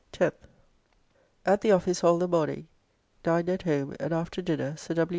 10th. 0.13 0.33
At 1.45 1.61
the 1.61 1.71
office 1.71 2.03
all 2.03 2.17
the 2.17 2.27
morning; 2.27 2.67
dined 3.21 3.49
at 3.49 3.61
home, 3.61 3.95
and 3.99 4.11
after 4.11 4.41
dinner 4.41 4.75
Sir 4.75 4.95
W. 4.95 5.09